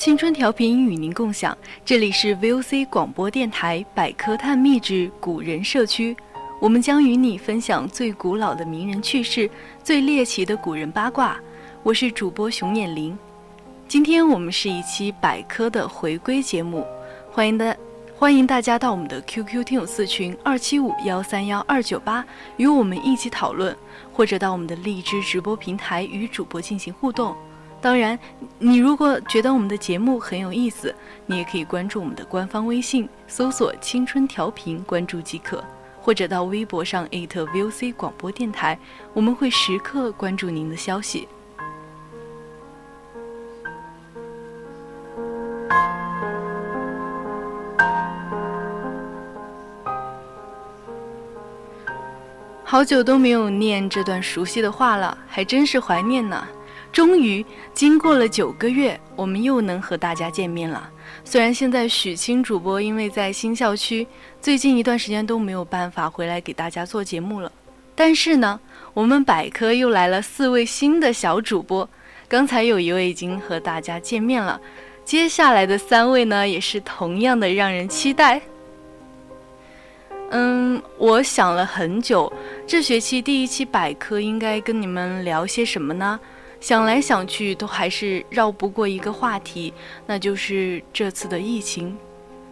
[0.00, 6.16] 青春调频与您共享，这里是 VOC 广播电台百科探秘之古人社区，
[6.58, 9.50] 我们将与你分享最古老的名人趣事，
[9.84, 11.38] 最猎奇的古人八卦。
[11.82, 13.14] 我是主播熊眼玲，
[13.86, 16.82] 今天我们是一期百科的回归节目，
[17.30, 17.76] 欢迎的
[18.16, 22.24] 欢迎大家到我们的 QQ 听友四群二七五幺三幺二九八
[22.56, 23.76] 与我们一起讨论，
[24.14, 27.36] 或者到我们的荔枝直播平台与主播进行互动。
[27.82, 28.18] 当然，
[28.58, 35.58] 你如果觉得我们的节目很有意思，你也可以关注我们的官方微信，搜索“青春调频”，关注即可；
[35.98, 38.78] 或者到微博上艾特 VOC 广播电台，
[39.14, 41.26] 我们会时刻关注您的消息。
[52.62, 56.46] 好久都没有念这段熟悉的话了，还真是怀念呢。
[56.92, 60.90] 终于，经过了九个月，我们又能和大家见面了。
[61.24, 64.06] 虽然现在许清主播因为在新校区，
[64.40, 67.50] 最近一段时间都没有办法回来给大家做节目了，
[67.94, 68.58] 但是呢，
[68.92, 71.88] 我们百科又来了四位新的小主播。
[72.28, 74.60] 刚才有一位已经和大家见面了，
[75.04, 78.40] 接下来的三位呢，也是同样的让人期待。
[80.30, 82.32] 嗯，我想了很久，
[82.66, 86.18] 这学期第一期百科应该跟你们聊些什么呢？
[86.60, 89.72] 想来想去，都还是绕不过一个话题，
[90.06, 91.96] 那就是这次的疫情。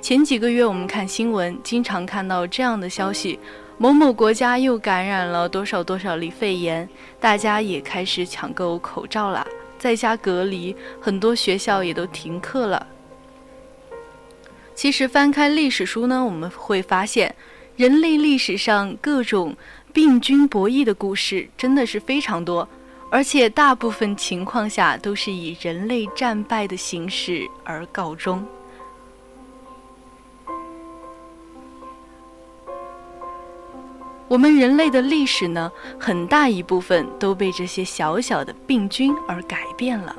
[0.00, 3.38] 前几个月，我们看新闻，经常看到这样的消息：
[3.76, 6.88] 某某国家又感染了多少多少例肺炎，
[7.20, 9.46] 大家也开始抢购口罩了，
[9.78, 12.86] 在家隔离，很多学校也都停课了。
[14.74, 17.34] 其实翻开历史书呢，我们会发现，
[17.76, 19.54] 人类历史上各种
[19.92, 22.66] 病菌博弈的故事真的是非常多。
[23.10, 28.46] 而且大部分情况下都是以人类战败的形式而告终。
[34.28, 40.14] 我们人类的历史呢，很大一部分都被这些小小的病菌而改变了。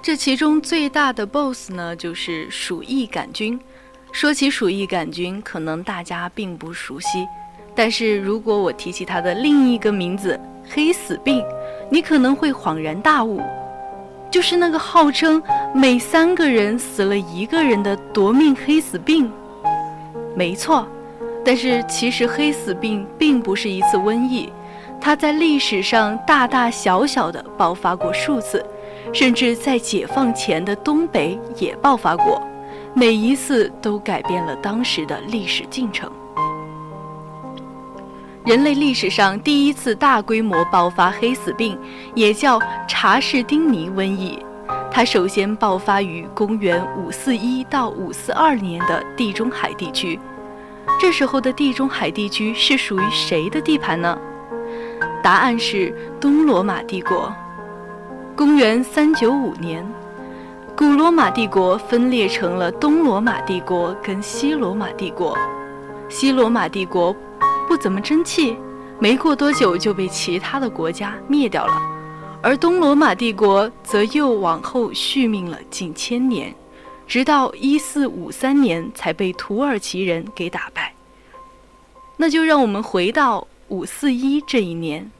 [0.00, 3.58] 这其中最大的 BOSS 呢，就是鼠疫杆菌。
[4.10, 7.26] 说起鼠疫杆菌，可能大家并不熟悉，
[7.74, 10.38] 但是如果我提起它的另一个名字——
[10.70, 11.44] 黑死病，
[11.90, 13.42] 你可能会恍然大悟，
[14.30, 15.42] 就是那个号称
[15.74, 19.30] 每三个人死了一个人的夺命黑死病。
[20.34, 20.86] 没错，
[21.44, 24.50] 但是其实黑死病并不是一次瘟疫，
[24.98, 28.64] 它在历史上大大小小的爆发过数次。
[29.12, 32.42] 甚至在解放前的东北也爆发过，
[32.94, 36.10] 每一次都改变了当时的历史进程。
[38.44, 41.78] 人类历史上第一次大规模爆发黑死病，
[42.14, 44.38] 也叫查士丁尼瘟疫。
[44.90, 50.18] 它首先爆发于公元541到542年的地中海地区。
[50.98, 54.18] 这时候的地中海地区是属于谁的地盘呢？
[55.22, 57.30] 答案是东罗马帝国。
[58.38, 59.84] 公元三九五年，
[60.76, 65.36] 古罗马帝国分裂成了东罗马帝国跟西罗马帝国。
[66.08, 67.12] 西罗马帝国
[67.66, 68.56] 不怎么争气，
[69.00, 71.74] 没过多久就被其他的国家灭掉了，
[72.40, 76.54] 而东罗马帝国则又往后续命了近千年，
[77.08, 80.94] 直到一四五三年才被土耳其人给打败。
[82.16, 85.10] 那就让我们回到五四一这一年。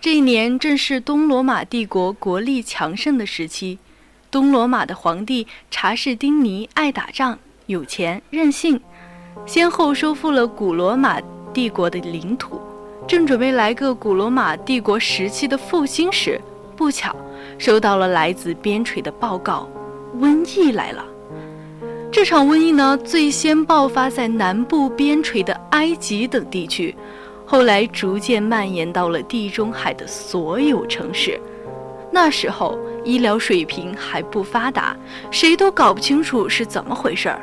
[0.00, 3.78] 这一年正是东罗马帝国国力强盛的时期，
[4.30, 8.80] 东罗马的皇帝查士丁尼爱打仗、有钱、任性，
[9.44, 11.20] 先后收复了古罗马
[11.52, 12.58] 帝国的领土，
[13.06, 16.40] 正准备来个古罗马帝国时期的复兴时，
[16.74, 17.14] 不巧
[17.58, 19.68] 收到了来自边陲的报告：
[20.18, 21.04] 瘟疫来了。
[22.10, 26.96] 这场瘟疫呢，最先爆发在南部边陲的埃及等地区，
[27.50, 31.36] 后来逐渐蔓延到了地中海的所有城市。
[32.08, 34.96] 那时候医疗水平还不发达，
[35.32, 37.42] 谁都搞不清楚是怎么回事儿。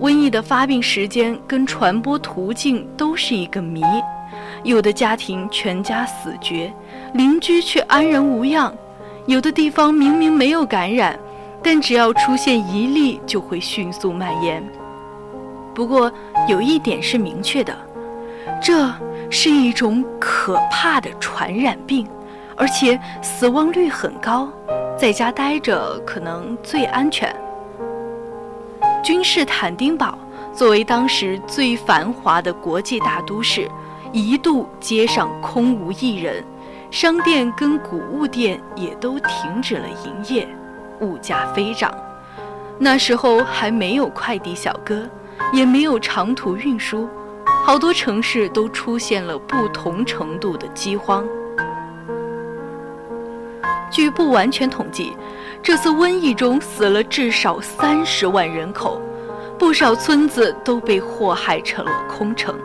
[0.00, 3.82] 瘟疫的发病时间跟传播途径都是一个谜，
[4.62, 6.72] 有的家庭全家死绝，
[7.12, 8.72] 邻居却安然无恙；
[9.26, 11.20] 有的地方明明没有感染。
[11.62, 14.66] 但只要出现一例，就会迅速蔓延。
[15.74, 16.10] 不过
[16.48, 17.76] 有一点是明确的，
[18.62, 18.90] 这
[19.30, 22.08] 是一种可怕的传染病，
[22.56, 24.48] 而且死亡率很高，
[24.98, 27.34] 在家待着可能最安全。
[29.02, 30.18] 君士坦丁堡
[30.52, 33.68] 作为当时最繁华的国际大都市，
[34.12, 36.42] 一度街上空无一人，
[36.90, 40.48] 商店跟谷物店也都停止了营业。
[41.00, 41.94] 物价飞涨，
[42.76, 45.08] 那时候还没有快递小哥，
[45.52, 47.08] 也没有长途运输，
[47.68, 51.22] 好多城市都出现了不同程度的饥荒。
[53.90, 55.12] 据不完全统计，
[55.62, 58.98] 这次瘟疫中死了至少三十万人口，
[59.58, 62.58] 不少村子都被祸害成了空城。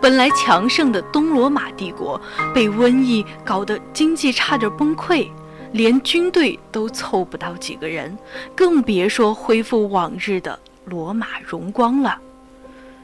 [0.00, 2.20] 本来强盛的东罗马帝国
[2.52, 5.28] 被瘟疫搞得经济差点崩溃。
[5.70, 8.18] 连军队都凑不到几个人，
[8.56, 12.18] 更别说恢复往日的罗马荣光了。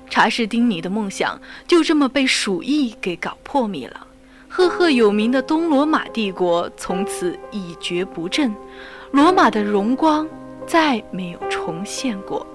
[0.09, 4.07] 查士丁尼的梦想就这么被鼠疫给搞破灭了。
[4.49, 8.55] 赫赫有名的东罗马帝国从此一蹶不振，
[9.11, 10.27] 罗马的荣光
[10.67, 12.47] 再没有重现过。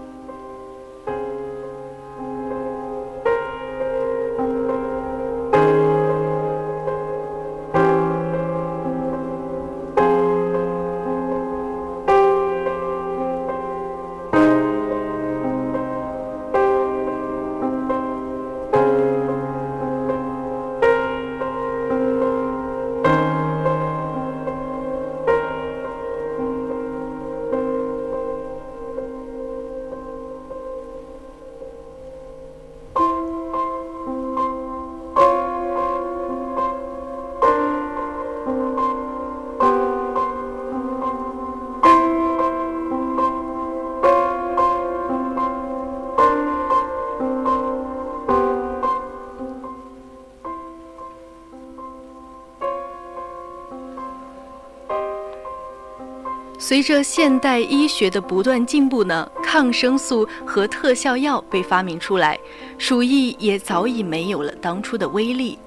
[56.62, 62.38] 随着现代医学的不断进步呢，抗生素和特效药被发明出来，
[62.78, 65.58] 鼠疫也早已没有了当初的威力。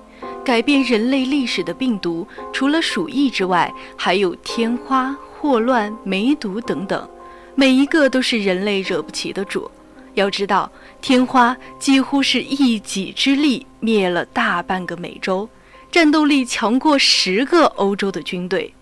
[0.45, 7.09] 改变人类历史的病毒，除了鼠疫之外，还有天花、霍乱、梅毒等等，
[7.57, 9.69] 每一个都是人类惹不起的主。
[10.15, 10.71] 要知道，
[11.01, 15.49] 天花几乎是一己之力灭了大半个美洲，
[15.91, 18.73] 战斗力强过十个欧洲的军队。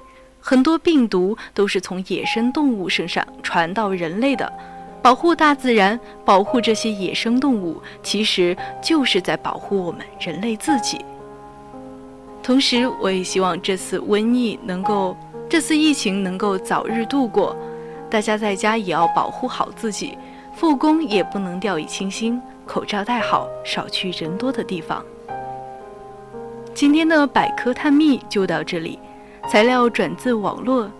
[0.44, 4.52] 很多病毒都是从野生动物身上传到人类的，
[5.00, 10.98] 保护大自然，保护这些野生动物，其实就是在保护我们人类自己。
[12.42, 15.16] 同时，我也希望这次瘟疫能够，
[15.48, 17.56] 这次疫情能够早日度过。
[18.10, 20.18] 大家在家也要保护好自己，
[20.56, 25.02] 复工也不能掉以轻心，口罩戴好，少去人多的地方。
[26.74, 28.98] 今天的百科探秘就到这里。
[29.48, 30.90] 材料转自网络，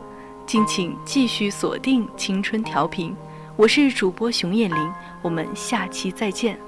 [0.45, 3.17] 敬请继续锁定青春调频。
[3.57, 6.59] 我是主播熊艳玲，我们下期再见。